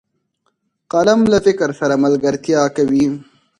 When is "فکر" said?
1.45-1.69